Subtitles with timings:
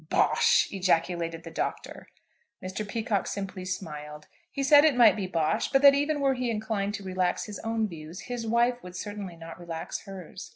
[0.09, 2.07] "Bosh!" ejaculated the Doctor.
[2.59, 2.83] Mr.
[2.87, 4.25] Peacocke simply smiled.
[4.49, 7.59] He said it might be bosh, but that even were he inclined to relax his
[7.59, 10.49] own views, his wife would certainly not relax hers.